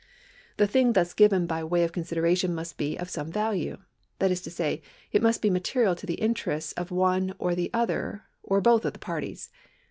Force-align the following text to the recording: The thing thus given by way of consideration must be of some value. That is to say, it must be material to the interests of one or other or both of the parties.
The 0.57 0.65
thing 0.65 0.93
thus 0.93 1.13
given 1.13 1.45
by 1.45 1.63
way 1.63 1.83
of 1.83 1.91
consideration 1.91 2.55
must 2.55 2.75
be 2.75 2.97
of 2.97 3.07
some 3.07 3.31
value. 3.31 3.77
That 4.17 4.31
is 4.31 4.41
to 4.41 4.49
say, 4.49 4.81
it 5.11 5.21
must 5.21 5.43
be 5.43 5.51
material 5.51 5.93
to 5.93 6.07
the 6.07 6.15
interests 6.15 6.73
of 6.73 6.89
one 6.89 7.35
or 7.37 7.53
other 7.71 8.23
or 8.41 8.61
both 8.61 8.83
of 8.83 8.93
the 8.93 8.97
parties. 8.97 9.51